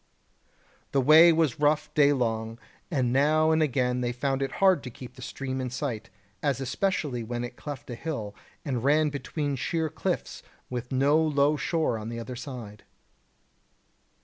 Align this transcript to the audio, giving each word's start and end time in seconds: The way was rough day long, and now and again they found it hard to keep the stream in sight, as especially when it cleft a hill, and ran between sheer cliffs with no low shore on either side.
The 0.93 0.99
way 0.99 1.31
was 1.31 1.59
rough 1.59 1.93
day 1.93 2.11
long, 2.11 2.57
and 2.89 3.13
now 3.13 3.51
and 3.51 3.61
again 3.61 4.01
they 4.01 4.11
found 4.11 4.41
it 4.41 4.53
hard 4.53 4.81
to 4.81 4.89
keep 4.89 5.13
the 5.13 5.21
stream 5.21 5.61
in 5.61 5.69
sight, 5.69 6.09
as 6.41 6.59
especially 6.59 7.21
when 7.23 7.43
it 7.43 7.55
cleft 7.55 7.87
a 7.87 7.93
hill, 7.93 8.33
and 8.65 8.83
ran 8.83 9.09
between 9.09 9.55
sheer 9.55 9.89
cliffs 9.89 10.41
with 10.71 10.91
no 10.91 11.19
low 11.21 11.55
shore 11.55 11.99
on 11.99 12.11
either 12.11 12.35
side. 12.35 12.83